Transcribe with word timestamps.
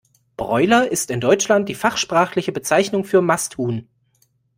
Broiler 0.35 0.91
ist 0.91 1.11
in 1.11 1.21
Deutschland 1.21 1.69
die 1.69 1.75
fachsprachliche 1.75 2.51
Bezeichnung 2.51 3.03
für 3.05 3.21
Masthuhn. 3.21 3.87